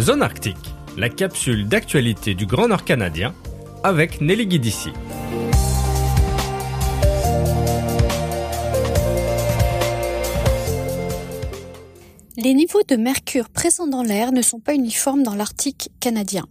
[0.00, 3.34] Zone Arctique, la capsule d'actualité du Grand Nord canadien
[3.84, 4.88] avec Nelly Guidici.
[12.38, 16.46] Les niveaux de mercure présents dans l'air ne sont pas uniformes dans l'Arctique canadien.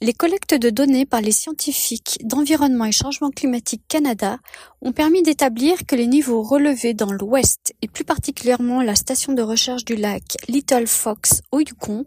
[0.00, 4.38] Les collectes de données par les scientifiques d'Environnement et Changement climatique Canada
[4.80, 9.42] ont permis d'établir que les niveaux relevés dans l'ouest et plus particulièrement la station de
[9.42, 12.06] recherche du lac Little Fox au Yukon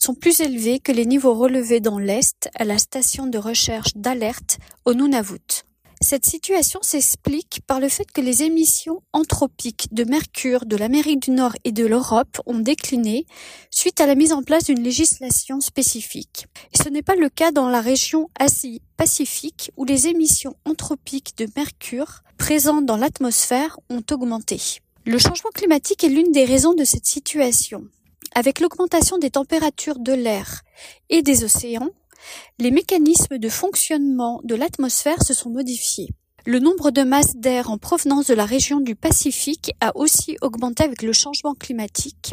[0.00, 4.58] sont plus élevés que les niveaux relevés dans l'est à la station de recherche d'alerte
[4.84, 5.65] au Nunavut.
[6.02, 11.30] Cette situation s'explique par le fait que les émissions anthropiques de mercure de l'Amérique du
[11.30, 13.26] Nord et de l'Europe ont décliné
[13.70, 16.46] suite à la mise en place d'une législation spécifique.
[16.74, 22.22] Ce n'est pas le cas dans la région Asie-Pacifique où les émissions anthropiques de mercure
[22.36, 24.60] présentes dans l'atmosphère ont augmenté.
[25.06, 27.84] Le changement climatique est l'une des raisons de cette situation.
[28.34, 30.60] Avec l'augmentation des températures de l'air
[31.08, 31.88] et des océans,
[32.58, 36.08] les mécanismes de fonctionnement de l'atmosphère se sont modifiés.
[36.44, 40.84] Le nombre de masses d'air en provenance de la région du Pacifique a aussi augmenté
[40.84, 42.32] avec le changement climatique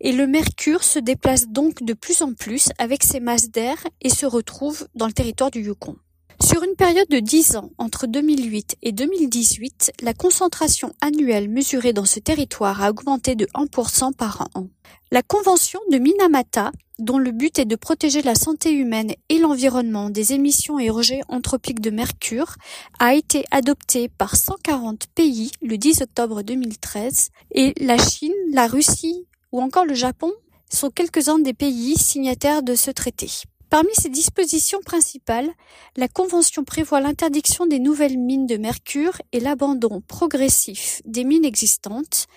[0.00, 4.08] et le mercure se déplace donc de plus en plus avec ces masses d'air et
[4.08, 5.96] se retrouve dans le territoire du Yukon.
[6.40, 12.04] Sur une période de 10 ans, entre 2008 et 2018, la concentration annuelle mesurée dans
[12.04, 14.68] ce territoire a augmenté de 1% par an.
[15.10, 20.10] La convention de Minamata, dont le but est de protéger la santé humaine et l'environnement
[20.10, 22.54] des émissions et rejets anthropiques de mercure,
[23.00, 29.26] a été adoptée par 140 pays le 10 octobre 2013 et la Chine, la Russie
[29.50, 30.32] ou encore le Japon
[30.70, 33.28] sont quelques-uns des pays signataires de ce traité.
[33.70, 35.50] Parmi ces dispositions principales,
[35.96, 42.28] la Convention prévoit l'interdiction des nouvelles mines de mercure et l'abandon progressif des mines existantes,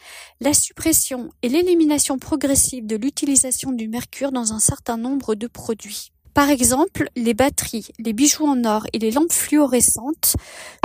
[0.42, 6.12] la suppression et l'élimination progressive de l'utilisation du mercure dans un certain nombre de produits.
[6.34, 10.36] Par exemple, les batteries, les bijoux en or et les lampes fluorescentes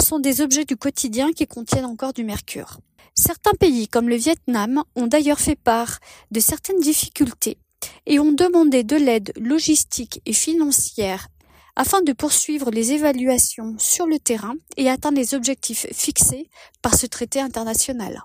[0.01, 2.79] sont des objets du quotidien qui contiennent encore du mercure.
[3.17, 5.99] Certains pays, comme le Vietnam, ont d'ailleurs fait part
[6.31, 7.59] de certaines difficultés
[8.07, 11.29] et ont demandé de l'aide logistique et financière
[11.75, 16.49] afin de poursuivre les évaluations sur le terrain et atteindre les objectifs fixés
[16.81, 18.23] par ce traité international.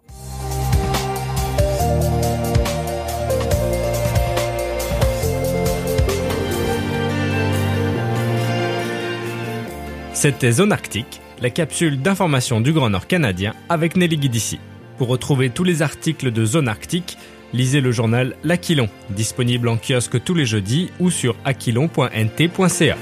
[10.13, 14.59] C'était Zone Arctique, la capsule d'information du Grand Nord canadien avec Nelly Guidici.
[14.97, 17.17] Pour retrouver tous les articles de Zone Arctique,
[17.53, 22.97] lisez le journal L'Aquilon, disponible en kiosque tous les jeudis ou sur aquilon.nt.ca.